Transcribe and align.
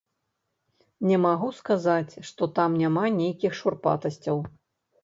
Не 1.09 1.17
магу 1.25 1.49
сказаць, 1.59 2.13
што 2.31 2.43
там 2.59 2.81
няма 2.85 3.05
нейкіх 3.21 3.51
шурпатасцяў. 3.63 4.37